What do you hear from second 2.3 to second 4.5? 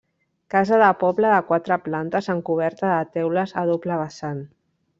amb coberta de teules a doble vessant.